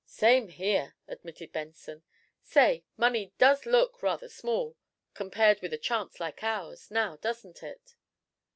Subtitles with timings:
[0.03, 2.01] '""Same here," admitted Benson.
[2.41, 4.75] "Say, money does look rather small,
[5.13, 6.89] compared with a chance like ours.
[6.89, 7.93] Now, doesn't it?"